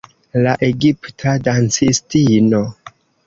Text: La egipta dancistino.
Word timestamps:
La 0.45 0.53
egipta 0.67 1.35
dancistino. 1.49 2.63